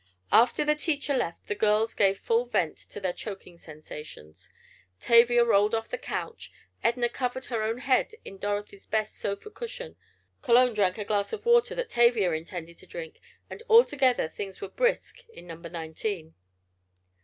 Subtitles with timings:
[0.31, 4.51] After the teacher left the girls gave full vent to their choking sensations.
[4.99, 6.51] Tavia rolled off the couch,
[6.83, 9.97] Edna covered her own head in Dorothy's best sofa cushion,
[10.41, 14.69] Cologne drank a glass of water that Tavia intended to drink, and altogether things were
[14.69, 16.33] brisk in Number Nineteen.